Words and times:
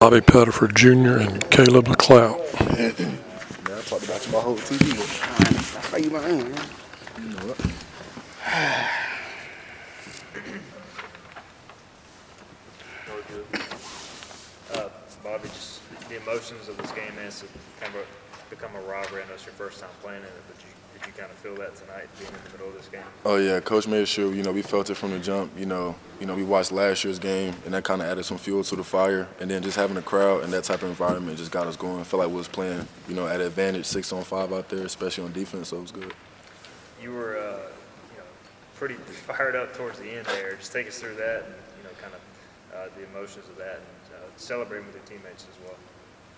Bobby 0.00 0.20
Pettiford 0.22 0.74
Jr. 0.74 1.20
and 1.20 1.42
Kalib. 1.50 1.86
Man, 1.86 1.94
I 2.88 3.80
talked 3.82 4.04
about 4.04 4.26
you 4.26 4.32
my 4.32 4.38
whole 4.38 4.56
TV. 4.56 4.96
That's 4.96 5.92
why 5.92 5.98
you 5.98 6.08
my 6.08 6.20
man. 6.20 6.38
You 7.20 7.28
know 7.28 7.52
what? 7.52 7.60
Uh, 14.72 14.88
Bobby, 15.22 15.48
just 15.48 15.82
the 16.08 16.16
emotions 16.22 16.68
of 16.70 16.78
this 16.78 16.92
game 16.92 17.12
has 17.22 17.44
kind 17.78 17.94
of 17.94 18.06
become 18.48 18.74
a 18.76 18.80
robbery. 18.80 19.22
I 19.22 19.28
know 19.28 19.34
it's 19.34 19.44
your 19.44 19.52
first 19.52 19.80
time 19.80 19.90
playing 20.00 20.22
in 20.22 20.28
it, 20.28 20.42
but 20.48 20.56
you, 20.64 20.70
you 21.10 21.20
kind 21.20 21.30
of 21.32 21.38
feel 21.38 21.54
that 21.56 21.74
tonight, 21.74 22.08
being 22.18 22.30
in 22.30 22.38
the 22.44 22.50
middle 22.50 22.68
of 22.68 22.74
this 22.74 22.88
game? 22.88 23.02
Oh 23.24 23.36
yeah, 23.36 23.60
coach 23.60 23.86
made 23.86 24.06
sure 24.06 24.32
you 24.32 24.42
know 24.42 24.52
we 24.52 24.62
felt 24.62 24.90
it 24.90 24.94
from 24.94 25.10
the 25.10 25.18
jump. 25.18 25.52
You 25.58 25.66
know, 25.66 25.96
you 26.20 26.26
know 26.26 26.34
we 26.34 26.44
watched 26.44 26.72
last 26.72 27.04
year's 27.04 27.18
game, 27.18 27.54
and 27.64 27.74
that 27.74 27.84
kind 27.84 28.00
of 28.00 28.08
added 28.08 28.24
some 28.24 28.38
fuel 28.38 28.62
to 28.64 28.76
the 28.76 28.84
fire. 28.84 29.28
And 29.40 29.50
then 29.50 29.62
just 29.62 29.76
having 29.76 29.96
a 29.96 30.02
crowd 30.02 30.44
and 30.44 30.52
that 30.52 30.64
type 30.64 30.82
of 30.82 30.88
environment 30.88 31.38
just 31.38 31.50
got 31.50 31.66
us 31.66 31.76
going. 31.76 32.00
I 32.00 32.04
felt 32.04 32.20
like 32.20 32.30
we 32.30 32.36
was 32.36 32.48
playing, 32.48 32.86
you 33.08 33.14
know, 33.14 33.26
at 33.26 33.40
advantage, 33.40 33.86
six 33.86 34.12
on 34.12 34.22
five 34.22 34.52
out 34.52 34.68
there, 34.68 34.84
especially 34.84 35.24
on 35.24 35.32
defense. 35.32 35.68
So 35.68 35.78
it 35.78 35.82
was 35.82 35.92
good. 35.92 36.14
You 37.02 37.12
were, 37.12 37.38
uh, 37.38 37.70
you 38.10 38.18
know, 38.18 38.24
pretty 38.76 38.94
fired 39.26 39.56
up 39.56 39.74
towards 39.74 39.98
the 39.98 40.10
end 40.10 40.26
there. 40.26 40.54
Just 40.54 40.72
take 40.72 40.86
us 40.86 40.98
through 40.98 41.14
that, 41.16 41.44
and 41.44 41.54
you 41.78 41.84
know, 41.84 41.90
kind 42.00 42.14
of 42.14 42.20
uh, 42.76 42.94
the 42.96 43.04
emotions 43.10 43.48
of 43.48 43.56
that, 43.56 43.76
and 43.76 44.14
uh, 44.14 44.26
celebrating 44.36 44.86
with 44.86 44.96
your 44.96 45.04
teammates 45.04 45.46
as 45.50 45.64
well. 45.64 45.76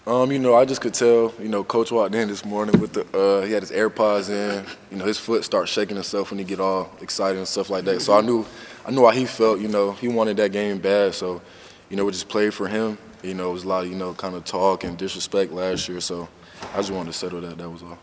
Um, 0.04 0.32
you 0.32 0.40
know, 0.40 0.56
I 0.56 0.64
just 0.64 0.80
could 0.80 0.94
tell. 0.94 1.32
You 1.38 1.48
know, 1.48 1.62
coach 1.62 1.92
walked 1.92 2.14
in 2.14 2.26
this 2.26 2.44
morning 2.44 2.80
with 2.80 2.92
the 2.92 3.06
uh, 3.16 3.46
he 3.46 3.52
had 3.52 3.62
his 3.62 3.70
AirPods 3.70 4.30
in. 4.30 4.66
You 4.90 4.96
know, 4.96 5.04
his 5.04 5.18
foot 5.18 5.44
starts 5.44 5.70
shaking 5.70 5.94
himself 5.94 6.30
when 6.30 6.38
he 6.38 6.44
get 6.44 6.58
all 6.58 6.90
excited 7.00 7.38
and 7.38 7.46
stuff 7.46 7.70
like 7.70 7.84
that. 7.84 8.02
So 8.02 8.16
I 8.16 8.20
knew, 8.20 8.44
I 8.84 8.90
knew 8.90 9.04
how 9.04 9.12
he 9.12 9.26
felt. 9.26 9.60
You 9.60 9.68
know, 9.68 9.92
he 9.92 10.08
wanted 10.08 10.38
that 10.38 10.50
game 10.50 10.78
bad. 10.78 11.14
So, 11.14 11.40
you 11.88 11.96
know, 11.96 12.04
we 12.04 12.10
just 12.10 12.28
played 12.28 12.52
for 12.52 12.66
him. 12.66 12.98
You 13.22 13.34
know, 13.34 13.50
it 13.50 13.52
was 13.52 13.62
a 13.62 13.68
lot 13.68 13.84
of 13.84 13.90
you 13.90 13.96
know 13.96 14.12
kind 14.14 14.34
of 14.34 14.44
talk 14.44 14.82
and 14.82 14.98
disrespect 14.98 15.52
last 15.52 15.88
year. 15.88 16.00
So 16.00 16.28
I 16.74 16.78
just 16.78 16.90
wanted 16.90 17.12
to 17.12 17.18
settle 17.18 17.40
that. 17.42 17.56
That 17.58 17.70
was 17.70 17.84
all. 17.84 17.98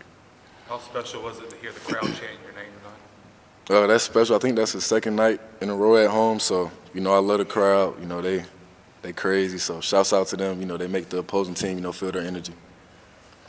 How 0.70 0.80
special 0.80 1.22
was 1.24 1.40
it 1.40 1.50
to 1.50 1.58
hear 1.58 1.74
the 1.74 1.80
crowd 1.82 2.04
chant 2.04 2.40
your 2.44 2.54
name 2.54 2.72
tonight? 3.68 3.84
Uh, 3.84 3.88
that's 3.88 4.06
special. 4.06 4.38
I 4.38 4.40
think 4.40 4.56
that's 4.56 4.72
the 4.72 4.80
second 4.80 5.18
night 5.18 5.42
in 5.60 5.70
a 5.70 5.76
row 5.76 5.98
at 5.98 6.10
home. 6.10 6.40
So 6.40 6.72
you 6.94 7.02
know, 7.02 7.14
I 7.14 7.18
love 7.18 7.40
the 7.40 7.46
crowd. 7.46 8.00
You 8.00 8.06
know, 8.06 8.22
they 8.22 8.46
they 9.02 9.14
crazy. 9.14 9.58
So 9.58 9.82
shouts 9.82 10.14
out 10.14 10.28
to 10.28 10.38
them. 10.38 10.60
You 10.60 10.66
know, 10.66 10.78
they 10.78 10.88
make 10.88 11.10
the 11.10 11.20
opposing 11.20 11.54
team 11.54 11.78
you 11.78 11.82
know 11.82 11.92
feel 11.92 12.12
their 12.12 12.22
energy. 12.22 12.54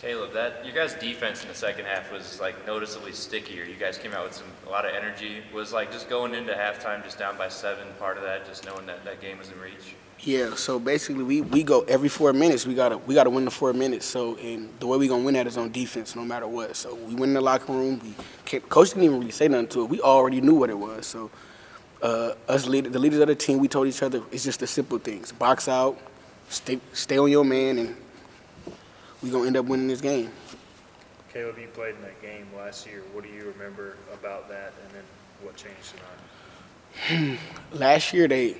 Kalib, 0.00 0.32
that 0.32 0.64
your 0.64 0.74
guys' 0.74 0.94
defense 0.94 1.42
in 1.42 1.48
the 1.48 1.54
second 1.54 1.84
half 1.84 2.10
was 2.10 2.40
like 2.40 2.66
noticeably 2.66 3.12
stickier. 3.12 3.64
You 3.64 3.74
guys 3.74 3.98
came 3.98 4.14
out 4.14 4.24
with 4.24 4.34
some 4.34 4.46
a 4.66 4.70
lot 4.70 4.86
of 4.86 4.94
energy. 4.94 5.42
Was 5.52 5.72
like 5.72 5.92
just 5.92 6.08
going 6.08 6.34
into 6.34 6.52
halftime, 6.54 7.04
just 7.04 7.18
down 7.18 7.36
by 7.36 7.48
seven. 7.48 7.86
Part 7.98 8.16
of 8.16 8.22
that, 8.22 8.46
just 8.46 8.64
knowing 8.64 8.86
that 8.86 9.04
that 9.04 9.20
game 9.20 9.38
was 9.38 9.50
in 9.50 9.60
reach. 9.60 9.94
Yeah, 10.22 10.54
so 10.54 10.78
basically 10.78 11.24
we, 11.24 11.40
we 11.40 11.62
go 11.62 11.80
every 11.82 12.10
four 12.10 12.32
minutes. 12.32 12.66
We 12.66 12.74
gotta 12.74 12.98
we 12.98 13.14
gotta 13.14 13.30
win 13.30 13.44
the 13.44 13.50
four 13.50 13.72
minutes. 13.72 14.06
So 14.06 14.36
and 14.36 14.70
the 14.78 14.86
way 14.86 14.98
we 14.98 15.08
gonna 15.08 15.24
win 15.24 15.34
that 15.34 15.46
is 15.46 15.56
on 15.56 15.70
defense, 15.72 16.14
no 16.14 16.24
matter 16.24 16.46
what. 16.46 16.76
So 16.76 16.94
we 16.94 17.14
went 17.14 17.30
in 17.30 17.34
the 17.34 17.40
locker 17.40 17.72
room. 17.72 18.00
We 18.02 18.14
can't, 18.44 18.66
coach 18.68 18.90
didn't 18.90 19.04
even 19.04 19.18
really 19.18 19.30
say 19.30 19.48
nothing 19.48 19.68
to 19.68 19.84
it. 19.84 19.90
We 19.90 20.00
already 20.00 20.40
knew 20.40 20.54
what 20.54 20.70
it 20.70 20.78
was. 20.78 21.06
So 21.06 21.30
uh, 22.02 22.32
us 22.48 22.66
lead, 22.66 22.86
the 22.86 22.98
leaders 22.98 23.20
of 23.20 23.28
the 23.28 23.34
team, 23.34 23.58
we 23.58 23.68
told 23.68 23.86
each 23.86 24.02
other 24.02 24.22
it's 24.30 24.44
just 24.44 24.60
the 24.60 24.66
simple 24.66 24.98
things: 24.98 25.32
box 25.32 25.68
out, 25.68 25.98
stay 26.48 26.80
stay 26.92 27.18
on 27.18 27.30
your 27.30 27.44
man, 27.44 27.78
and 27.78 27.96
we're 29.22 29.32
gonna 29.32 29.46
end 29.46 29.56
up 29.56 29.66
winning 29.66 29.88
this 29.88 30.00
game. 30.00 30.30
Kalib, 31.32 31.60
you 31.60 31.68
played 31.68 31.94
in 31.94 32.02
that 32.02 32.20
game 32.20 32.46
last 32.56 32.86
year. 32.86 33.02
What 33.12 33.24
do 33.24 33.30
you 33.30 33.52
remember 33.56 33.96
about 34.12 34.48
that, 34.48 34.72
and 34.84 34.94
then 34.94 35.04
what 35.42 35.56
changed 35.56 35.94
tonight? 37.06 37.38
Last 37.72 38.12
year 38.12 38.26
they 38.26 38.56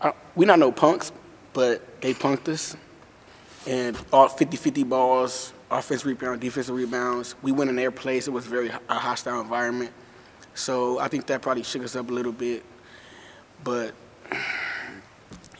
uh, 0.00 0.12
we 0.34 0.46
not 0.46 0.58
no 0.58 0.72
punks, 0.72 1.12
but 1.52 2.00
they 2.00 2.14
punked 2.14 2.48
us. 2.48 2.76
And 3.66 3.96
all 4.10 4.28
50-50 4.28 4.88
balls, 4.88 5.52
offense 5.70 6.04
rebound, 6.04 6.40
defensive 6.40 6.74
rebounds. 6.74 7.34
We 7.42 7.52
went 7.52 7.68
in 7.68 7.76
their 7.76 7.90
place. 7.90 8.26
It 8.26 8.30
was 8.30 8.46
very 8.46 8.70
a 8.88 8.94
hostile 8.94 9.40
environment. 9.40 9.92
So 10.60 10.98
I 10.98 11.08
think 11.08 11.26
that 11.26 11.40
probably 11.40 11.62
shook 11.62 11.82
us 11.84 11.96
up 11.96 12.10
a 12.10 12.12
little 12.12 12.32
bit. 12.32 12.64
But 13.64 13.94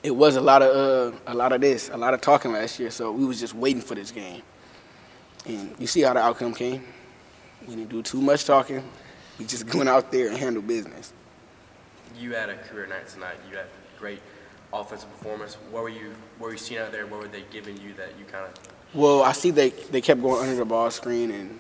it 0.03 0.11
was 0.11 0.37
a 0.37 0.41
lot 0.41 0.63
of 0.63 1.15
uh, 1.15 1.17
a 1.27 1.35
lot 1.35 1.53
of 1.53 1.61
this, 1.61 1.89
a 1.89 1.97
lot 1.97 2.13
of 2.13 2.21
talking 2.21 2.53
last 2.53 2.79
year. 2.79 2.91
So 2.91 3.11
we 3.11 3.25
was 3.25 3.41
just 3.41 3.55
waiting 3.55 3.83
for 3.83 3.95
this 3.95 4.11
game. 4.11 4.43
And 5.47 5.75
you 5.79 5.87
see 5.87 6.03
how 6.03 6.13
the 6.13 6.21
outcome 6.21 6.55
came. 6.55 6.85
We 7.67 7.77
didn't 7.77 7.89
do 7.89 8.03
too 8.03 8.21
much 8.21 8.45
talking. 8.45 8.83
We 9.39 9.47
just 9.47 9.75
went 9.75 9.89
out 9.89 10.13
there 10.13 10.29
and 10.29 10.37
handled 10.37 10.67
business. 10.67 11.15
You 12.19 12.35
had 12.35 12.51
a 12.51 12.57
career 12.57 12.87
night 12.87 13.09
tonight. 13.09 13.37
You 13.51 13.57
had 13.57 13.67
great 13.99 14.21
offensive 14.73 15.11
performance. 15.19 15.55
What 15.71 15.83
were 15.83 15.89
you 15.89 16.13
what 16.39 16.49
were 16.49 16.53
you 16.53 16.59
seeing 16.59 16.81
out 16.83 16.93
there? 16.93 17.07
What 17.07 17.21
were 17.21 17.29
they 17.29 17.45
giving 17.51 17.81
you 17.81 17.95
that 17.95 18.19
you 18.19 18.27
kind 18.27 18.45
of 18.45 18.53
Well, 18.93 19.23
I 19.23 19.33
see 19.33 19.51
they 19.51 19.71
they 19.71 20.03
kept 20.03 20.21
going 20.21 20.43
under 20.43 20.57
the 20.57 20.67
ball 20.67 20.91
screen, 20.91 21.31
and 21.31 21.59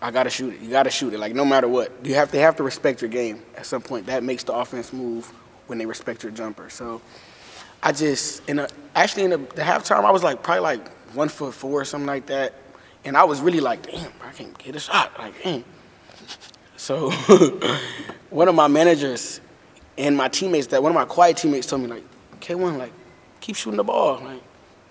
I 0.00 0.10
gotta 0.10 0.30
shoot 0.30 0.54
it. 0.54 0.60
You 0.60 0.70
gotta 0.70 0.90
shoot 0.90 1.12
it. 1.12 1.18
Like 1.18 1.34
no 1.34 1.44
matter 1.44 1.68
what, 1.68 1.92
you 2.04 2.14
have 2.14 2.30
to 2.32 2.38
have 2.38 2.56
to 2.56 2.62
respect 2.62 3.02
your 3.02 3.10
game 3.10 3.42
at 3.56 3.66
some 3.66 3.82
point. 3.82 4.06
That 4.06 4.22
makes 4.22 4.44
the 4.44 4.54
offense 4.54 4.92
move 4.92 5.26
when 5.66 5.78
they 5.78 5.86
respect 5.86 6.22
your 6.22 6.32
jumper. 6.32 6.70
So 6.70 7.00
I 7.82 7.92
just 7.92 8.48
in 8.48 8.60
a, 8.60 8.68
actually 8.94 9.24
in 9.24 9.30
the, 9.30 9.38
the 9.38 9.62
halftime 9.62 10.04
I 10.04 10.10
was 10.10 10.22
like 10.22 10.42
probably 10.42 10.62
like 10.62 10.88
one 11.14 11.28
foot 11.28 11.54
four 11.54 11.80
or 11.80 11.84
something 11.84 12.06
like 12.06 12.26
that, 12.26 12.54
and 13.04 13.16
I 13.16 13.24
was 13.24 13.40
really 13.40 13.60
like, 13.60 13.90
damn, 13.90 14.12
I 14.22 14.32
can't 14.32 14.56
get 14.58 14.76
a 14.76 14.80
shot. 14.80 15.18
Like, 15.18 15.42
damn. 15.42 15.64
So 16.76 17.10
one 18.30 18.48
of 18.48 18.54
my 18.54 18.68
managers 18.68 19.40
and 19.96 20.16
my 20.16 20.28
teammates, 20.28 20.68
that 20.68 20.82
one 20.82 20.92
of 20.92 20.94
my 20.94 21.04
quiet 21.04 21.36
teammates 21.36 21.66
told 21.66 21.82
me 21.82 21.88
like, 21.88 22.04
K1, 22.40 22.78
like, 22.78 22.92
keep 23.40 23.56
shooting 23.56 23.78
the 23.78 23.84
ball. 23.84 24.20
Like, 24.22 24.42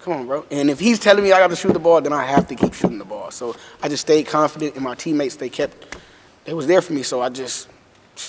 come 0.01 0.13
on, 0.13 0.27
bro. 0.27 0.45
And 0.51 0.69
if 0.69 0.79
he's 0.79 0.99
telling 0.99 1.23
me 1.23 1.31
I 1.31 1.39
got 1.39 1.49
to 1.49 1.55
shoot 1.55 1.73
the 1.73 1.79
ball, 1.79 2.01
then 2.01 2.13
I 2.13 2.25
have 2.25 2.47
to 2.47 2.55
keep 2.55 2.73
shooting 2.73 2.97
the 2.97 3.05
ball. 3.05 3.31
So 3.31 3.55
I 3.81 3.89
just 3.89 4.01
stayed 4.01 4.27
confident, 4.27 4.75
and 4.75 4.83
my 4.83 4.95
teammates, 4.95 5.35
they 5.35 5.49
kept, 5.49 5.97
they 6.45 6.53
was 6.53 6.67
there 6.67 6.81
for 6.81 6.93
me. 6.93 7.03
So 7.03 7.21
I 7.21 7.29
just, 7.29 7.69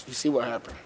you 0.07 0.15
see 0.15 0.29
what 0.29 0.47
happened. 0.47 0.77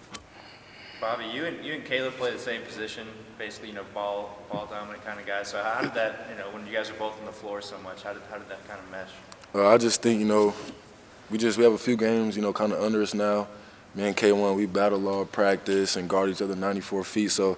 Bobby, 1.01 1.25
you 1.33 1.45
and 1.45 1.65
you 1.65 1.73
and 1.73 1.83
Kalib 1.83 2.11
play 2.11 2.31
the 2.31 2.39
same 2.39 2.61
position, 2.61 3.05
basically, 3.37 3.67
you 3.69 3.75
know, 3.75 3.83
ball 3.93 4.39
ball 4.49 4.67
dominant 4.67 5.03
kind 5.03 5.19
of 5.19 5.25
guys. 5.25 5.49
So 5.49 5.61
how 5.61 5.81
did 5.81 5.93
that, 5.95 6.27
you 6.31 6.37
know, 6.37 6.49
when 6.51 6.65
you 6.65 6.71
guys 6.71 6.89
are 6.89 6.93
both 6.93 7.19
on 7.19 7.25
the 7.25 7.31
floor 7.33 7.61
so 7.61 7.77
much, 7.79 8.03
how 8.03 8.13
did 8.13 8.21
how 8.29 8.37
did 8.37 8.47
that 8.47 8.65
kind 8.69 8.79
of 8.79 8.89
mesh? 8.89 9.09
Uh, 9.53 9.67
I 9.67 9.77
just 9.77 10.01
think 10.01 10.21
you 10.21 10.25
know, 10.25 10.53
we 11.29 11.37
just 11.37 11.57
we 11.57 11.65
have 11.65 11.73
a 11.73 11.77
few 11.77 11.97
games 11.97 12.37
you 12.37 12.41
know 12.41 12.53
kind 12.53 12.71
of 12.71 12.81
under 12.81 13.01
us 13.01 13.13
now. 13.13 13.49
Me 13.95 14.07
and 14.07 14.15
K1, 14.15 14.55
we 14.55 14.65
battle 14.65 15.07
all 15.07 15.25
practice 15.25 15.97
and 15.97 16.09
guard 16.09 16.29
each 16.29 16.41
other 16.41 16.55
94 16.55 17.03
feet. 17.03 17.31
So 17.31 17.57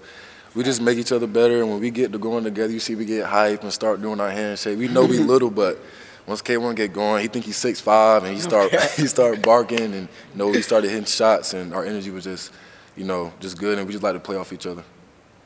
we 0.55 0.63
just 0.63 0.81
make 0.81 0.97
each 0.97 1.11
other 1.11 1.27
better. 1.27 1.61
And 1.61 1.69
when 1.69 1.79
we 1.79 1.91
get 1.91 2.11
to 2.13 2.17
going 2.17 2.43
together, 2.43 2.71
you 2.71 2.79
see 2.79 2.95
we 2.95 3.05
get 3.05 3.25
hype 3.25 3.61
and 3.63 3.71
start 3.71 4.01
doing 4.01 4.19
our 4.19 4.31
handshake. 4.31 4.79
We 4.79 4.87
know 4.87 5.05
we 5.05 5.19
little, 5.33 5.51
but 5.51 5.77
once 6.25 6.41
K1 6.41 6.75
get 6.75 6.93
going, 6.93 7.21
he 7.21 7.27
think 7.27 7.45
he's 7.45 7.57
six 7.57 7.79
five, 7.79 8.23
and 8.23 8.33
he 8.33 8.41
start 8.41 8.71
he 8.95 9.05
start 9.05 9.41
barking, 9.41 9.93
and 9.93 10.07
you 10.33 10.37
know 10.37 10.47
we 10.47 10.61
started 10.61 10.89
hitting 10.89 11.05
shots, 11.05 11.53
and 11.53 11.73
our 11.73 11.85
energy 11.85 12.09
was 12.09 12.23
just, 12.23 12.51
you 12.95 13.03
know, 13.03 13.31
just 13.39 13.57
good, 13.59 13.77
and 13.77 13.85
we 13.85 13.93
just 13.93 14.03
like 14.03 14.13
to 14.13 14.19
play 14.19 14.37
off 14.37 14.51
each 14.51 14.65
other. 14.65 14.83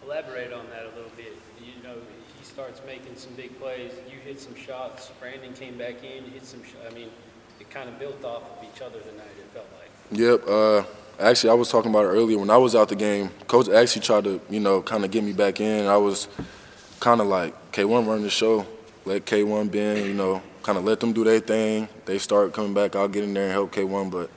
Elaborate 0.03 0.53
on 0.53 0.65
that 0.69 0.83
a 0.83 0.95
little 0.95 1.11
bit. 1.17 1.37
You 1.59 1.83
know, 1.83 1.95
he 2.37 2.45
starts 2.45 2.81
making 2.85 3.15
some 3.15 3.33
big 3.33 3.59
plays. 3.59 3.91
You 4.09 4.19
hit 4.23 4.39
some 4.39 4.55
shots. 4.55 5.11
Brandon 5.19 5.53
came 5.53 5.77
back 5.77 6.03
in, 6.03 6.23
hit 6.31 6.45
some. 6.45 6.63
Sh- 6.63 6.75
I 6.89 6.93
mean, 6.93 7.09
it 7.59 7.69
kind 7.69 7.89
of 7.89 7.99
built 7.99 8.23
off 8.23 8.43
of 8.43 8.63
each 8.63 8.81
other 8.81 8.99
tonight. 8.99 9.35
It 9.37 9.49
felt 9.53 9.67
like. 9.77 10.19
Yep. 10.19 10.47
Uh, 10.47 10.83
actually, 11.19 11.49
I 11.51 11.53
was 11.53 11.69
talking 11.69 11.91
about 11.91 12.05
it 12.05 12.09
earlier. 12.09 12.37
When 12.37 12.49
I 12.49 12.57
was 12.57 12.75
out 12.75 12.89
the 12.89 12.95
game, 12.95 13.29
coach 13.47 13.69
actually 13.69 14.01
tried 14.01 14.23
to, 14.25 14.41
you 14.49 14.59
know, 14.59 14.81
kind 14.81 15.03
of 15.05 15.11
get 15.11 15.23
me 15.23 15.33
back 15.33 15.59
in. 15.59 15.85
I 15.85 15.97
was 15.97 16.27
kind 16.99 17.21
of 17.21 17.27
like, 17.27 17.71
K1 17.71 18.07
run 18.07 18.21
the 18.23 18.29
show. 18.29 18.65
Let 19.05 19.25
K1 19.25 19.71
bend, 19.71 20.05
you 20.05 20.13
know, 20.13 20.41
kind 20.63 20.77
of 20.77 20.83
let 20.83 20.99
them 20.99 21.13
do 21.13 21.23
their 21.23 21.39
thing. 21.39 21.87
They 22.05 22.17
start 22.17 22.53
coming 22.53 22.73
back. 22.73 22.95
I'll 22.95 23.07
get 23.07 23.23
in 23.23 23.33
there 23.33 23.45
and 23.45 23.51
help 23.51 23.73
K1. 23.73 24.11
But 24.11 24.29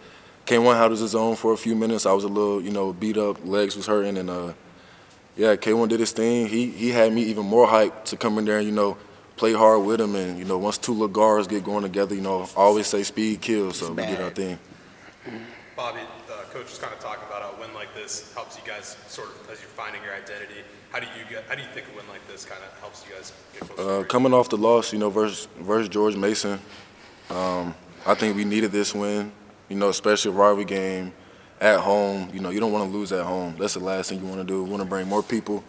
K1 0.46 0.76
held 0.76 0.92
his 0.92 1.14
own 1.14 1.36
for 1.36 1.52
a 1.52 1.56
few 1.56 1.74
minutes. 1.74 2.06
I 2.06 2.12
was 2.12 2.24
a 2.24 2.28
little, 2.28 2.60
you 2.60 2.70
know, 2.70 2.92
beat 2.92 3.16
up. 3.16 3.44
Legs 3.44 3.76
was 3.76 3.86
hurting. 3.86 4.16
And, 4.18 4.30
uh, 4.30 4.52
yeah, 5.36 5.56
K1 5.56 5.88
did 5.88 6.00
his 6.00 6.12
thing. 6.12 6.46
He, 6.46 6.70
he 6.70 6.90
had 6.90 7.12
me 7.12 7.22
even 7.24 7.46
more 7.46 7.66
hyped 7.66 8.04
to 8.06 8.16
come 8.16 8.38
in 8.38 8.44
there 8.44 8.58
and, 8.58 8.66
you 8.66 8.72
know, 8.72 8.96
play 9.36 9.52
hard 9.52 9.84
with 9.84 10.00
him. 10.00 10.14
And, 10.14 10.38
you 10.38 10.44
know, 10.44 10.58
once 10.58 10.78
two 10.78 10.92
little 10.92 11.08
guards 11.08 11.48
get 11.48 11.64
going 11.64 11.82
together, 11.82 12.14
you 12.14 12.20
know, 12.20 12.42
I 12.56 12.60
always 12.60 12.86
say 12.86 13.02
speed 13.02 13.40
kills. 13.40 13.78
So 13.78 13.92
we 13.92 14.06
did 14.06 14.20
our 14.20 14.30
thing. 14.30 14.58
Bobby, 15.76 16.00
coach 16.52 16.68
was 16.68 16.78
kind 16.78 16.92
of 16.92 17.00
talking 17.00 17.24
about 17.26 17.40
how 17.40 17.56
a 17.56 17.60
win 17.60 17.72
like 17.72 17.94
this 17.94 18.32
helps 18.34 18.56
you 18.58 18.62
guys 18.66 18.96
sort 19.08 19.28
of 19.28 19.50
as 19.50 19.60
you're 19.60 19.70
finding 19.70 20.02
your 20.02 20.14
identity. 20.14 20.60
How 20.90 21.00
do 21.00 21.06
you 21.18 21.24
get? 21.28 21.44
How 21.48 21.54
do 21.54 21.62
you 21.62 21.68
think 21.68 21.86
a 21.92 21.96
win 21.96 22.06
like 22.10 22.26
this 22.28 22.44
kind 22.44 22.60
of 22.62 22.78
helps 22.78 23.04
you 23.08 23.14
guys 23.14 23.32
get 23.54 23.62
closer? 23.62 24.00
Uh, 24.00 24.04
coming 24.04 24.34
off 24.34 24.50
the 24.50 24.58
loss, 24.58 24.92
you 24.92 24.98
know, 24.98 25.08
versus, 25.08 25.48
versus 25.58 25.88
George 25.88 26.14
Mason, 26.14 26.60
um, 27.30 27.74
I 28.06 28.14
think 28.14 28.36
we 28.36 28.44
needed 28.44 28.70
this 28.70 28.94
win. 28.94 29.32
You 29.70 29.76
know, 29.76 29.88
especially 29.88 30.32
a 30.32 30.34
rivalry 30.34 30.66
game 30.66 31.14
at 31.58 31.80
home. 31.80 32.28
You 32.34 32.40
know, 32.40 32.50
you 32.50 32.60
don't 32.60 32.72
want 32.72 32.90
to 32.90 32.96
lose 32.96 33.12
at 33.12 33.24
home. 33.24 33.56
That's 33.58 33.74
the 33.74 33.80
last 33.80 34.10
thing 34.10 34.20
you 34.20 34.26
want 34.26 34.40
to 34.40 34.44
do. 34.46 34.56
You 34.56 34.64
want 34.64 34.82
to 34.82 34.88
bring 34.88 35.08
more 35.08 35.22
people 35.22 35.64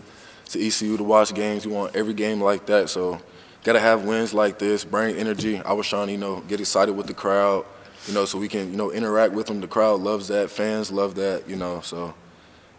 to 0.50 0.68
ECU 0.68 0.97
to 0.97 1.03
watch 1.03 1.33
games. 1.33 1.63
You 1.63 1.71
want 1.71 1.95
every 1.95 2.13
game 2.13 2.41
like 2.41 2.65
that. 2.65 2.89
So, 2.89 3.21
got 3.63 3.74
to 3.74 3.79
have 3.79 4.03
wins 4.03 4.33
like 4.33 4.59
this, 4.59 4.83
bring 4.83 5.15
energy. 5.15 5.59
I 5.59 5.71
was 5.71 5.88
trying 5.88 6.07
to, 6.07 6.12
you 6.12 6.18
know, 6.18 6.41
get 6.41 6.59
excited 6.59 6.91
with 6.91 7.07
the 7.07 7.13
crowd. 7.13 7.65
You 8.07 8.13
know, 8.13 8.25
so 8.25 8.38
we 8.38 8.47
can, 8.47 8.71
you 8.71 8.77
know, 8.77 8.91
interact 8.91 9.33
with 9.33 9.47
them. 9.47 9.61
The 9.61 9.67
crowd 9.67 10.01
loves 10.01 10.27
that. 10.27 10.50
Fans 10.50 10.91
love 10.91 11.15
that. 11.15 11.47
You 11.47 11.55
know, 11.55 11.79
so 11.81 12.13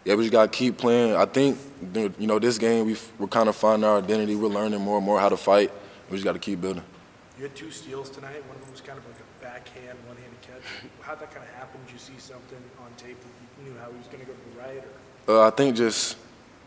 yeah, 0.03 0.13
we 0.13 0.23
just 0.23 0.31
gotta 0.31 0.51
keep 0.51 0.77
playing. 0.77 1.15
I 1.15 1.25
think 1.25 1.57
you 1.93 2.27
know 2.27 2.37
this 2.37 2.57
game 2.57 2.85
we 2.85 2.95
we're 3.17 3.27
kind 3.27 3.49
of 3.49 3.55
finding 3.55 3.89
our 3.89 3.97
identity. 3.97 4.35
We're 4.35 4.49
learning 4.49 4.81
more 4.81 4.97
and 4.97 5.05
more 5.05 5.19
how 5.19 5.29
to 5.29 5.37
fight. 5.37 5.71
We 6.09 6.17
just 6.17 6.23
got 6.23 6.33
to 6.33 6.39
keep 6.39 6.61
building. 6.61 6.83
You 7.37 7.43
had 7.43 7.55
two 7.55 7.71
steals 7.71 8.09
tonight. 8.09 8.45
One 8.47 8.55
of 8.55 8.61
them 8.61 8.71
was 8.71 8.81
kind 8.81 8.99
of 8.99 9.05
like 9.07 9.15
a 9.15 9.43
backhand, 9.43 9.97
one-handed 10.07 10.41
catch. 10.41 10.61
How'd 11.01 11.19
that 11.19 11.31
kind 11.33 11.43
of 11.43 11.53
happen? 11.55 11.81
Did 11.85 11.93
you 11.93 11.99
see 11.99 12.13
something 12.19 12.59
on 12.79 12.91
tape 12.97 13.19
that 13.19 13.63
you 13.65 13.71
knew 13.71 13.79
how 13.79 13.91
he 13.91 13.97
was 13.97 14.07
going 14.07 14.19
to 14.19 14.25
go 14.25 14.33
to 14.33 14.55
the 14.55 14.61
right? 14.61 14.83
Or? 15.27 15.43
Uh, 15.43 15.47
I 15.47 15.49
think 15.49 15.75
just 15.75 16.17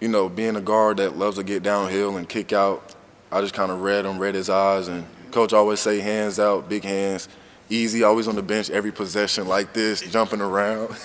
you 0.00 0.08
know 0.08 0.28
being 0.28 0.56
a 0.56 0.60
guard 0.60 0.96
that 0.96 1.16
loves 1.16 1.37
to 1.37 1.44
get 1.44 1.62
downhill 1.62 2.16
and 2.16 2.28
kick 2.28 2.52
out. 2.52 2.94
I 3.31 3.40
just 3.40 3.55
kind 3.55 3.70
of 3.70 3.82
read 3.82 4.05
him, 4.05 4.19
read 4.19 4.34
his 4.34 4.50
eyes, 4.50 4.88
and 4.88 5.06
coach 5.31 5.52
always 5.52 5.81
say 5.81 6.00
hands 6.00 6.40
out, 6.40 6.69
big 6.69 6.82
hands, 6.82 7.28
easy. 7.70 8.03
Always 8.03 8.29
on 8.29 8.37
the 8.37 8.43
bench 8.43 8.70
every 8.70 8.93
possession 8.93 9.47
like 9.47 9.73
this, 9.73 10.00
jumping 10.00 10.41
around, 10.41 10.97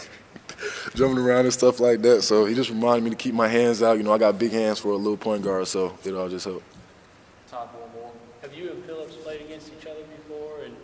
jumping 0.96 1.18
around 1.18 1.46
and 1.46 1.54
stuff 1.54 1.80
like 1.80 2.02
that. 2.02 2.22
So 2.24 2.46
he 2.46 2.56
just 2.56 2.70
reminded 2.70 3.04
me 3.04 3.10
to 3.12 3.16
keep 3.16 3.34
my 3.34 3.48
hands 3.48 3.82
out. 3.82 3.98
You 3.98 4.04
know 4.04 4.14
I 4.14 4.18
got 4.18 4.38
big 4.38 4.52
hands 4.52 4.80
for 4.80 4.90
a 4.90 4.96
little 4.96 5.18
point 5.18 5.44
guard, 5.44 5.68
so 5.68 5.98
it 6.04 6.14
all 6.14 6.30
just 6.30 6.46
helped. 6.46 6.66
Todd 7.50 7.70
Wilmore. 7.74 8.12
Have 8.42 8.54
you 8.54 8.72
and 8.72 8.84
Phillips 8.86 9.16
played 9.16 9.42
against 9.42 9.72
each 9.78 9.86
other 9.86 10.02
before? 10.04 10.64
And 10.64 10.76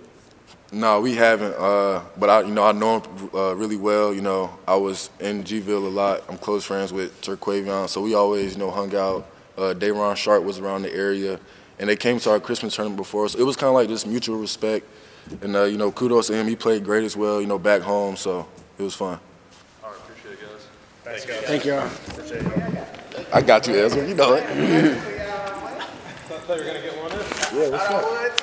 No, 0.72 1.02
we 1.02 1.16
haven't. 1.16 1.56
Uh, 1.58 2.02
but 2.18 2.30
I, 2.30 2.42
you 2.42 2.52
know, 2.52 2.64
I 2.64 2.72
know 2.72 3.00
him 3.00 3.30
uh, 3.34 3.56
really 3.56 3.78
well. 3.78 4.14
You 4.14 4.22
know, 4.22 4.58
I 4.68 4.76
was 4.76 5.10
in 5.20 5.44
G-Ville 5.44 5.88
a 5.88 5.90
lot. 5.90 6.24
I'm 6.30 6.38
close 6.38 6.64
friends 6.64 6.94
with 6.94 7.20
Turquavion, 7.22 7.90
so 7.90 8.02
we 8.02 8.14
always, 8.14 8.54
you 8.54 8.60
know, 8.60 8.72
hung 8.72 8.96
out. 8.96 9.28
Uh, 9.58 9.74
Dayron 9.74 10.16
Sharp 10.16 10.44
was 10.44 10.60
around 10.60 10.84
the 10.84 10.94
area, 10.94 11.38
and 11.80 11.90
they 11.90 11.98
came 11.98 12.18
to 12.20 12.32
our 12.32 12.40
Christmas 12.40 12.76
tournament 12.76 12.98
before 12.98 13.26
us. 13.26 13.36
It 13.36 13.44
was 13.44 13.58
kind 13.58 13.68
of 13.68 13.74
like 13.74 13.90
this 13.90 14.06
mutual 14.06 14.38
respect, 14.38 14.88
and 15.42 15.56
uh, 15.56 15.64
you 15.64 15.78
know, 15.78 15.92
kudos 15.92 16.28
to 16.28 16.34
him. 16.34 16.48
He 16.48 16.56
played 16.56 16.84
great 16.84 17.04
as 17.04 17.16
well. 17.16 17.42
You 17.42 17.48
know, 17.48 17.60
back 17.60 17.82
home, 17.82 18.16
so 18.16 18.48
it 18.78 18.84
was 18.84 18.96
fun. 18.96 19.20
All 19.84 19.90
right, 19.90 20.00
appreciate 20.00 20.34
it, 20.34 20.40
guys. 20.42 20.68
Thanks, 21.04 21.26
guys. 21.26 21.44
Thank 21.44 21.66
you. 21.66 21.74
Appreciate 21.76 22.46
it. 22.46 23.28
I 23.34 23.42
got 23.42 23.68
you, 23.68 23.76
Ezra. 23.76 24.08
You 24.08 24.16
know 24.16 24.34
it. 24.34 24.44
I 26.32 26.42
thought 26.42 26.58
you 26.58 26.66
were 26.66 26.72
going 26.72 26.82
to 26.82 26.88
get 26.88 26.98
one 26.98 27.12
in. 27.12 27.18
Yeah, 27.20 27.70
what's 27.70 27.86
up? 27.86 28.30